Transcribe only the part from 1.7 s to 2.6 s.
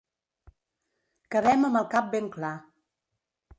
el cap ben clar.